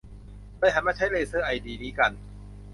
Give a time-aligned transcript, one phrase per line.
[0.57, 2.11] เลยหันมาใช้เลเซอร์ไอดีนี้กัน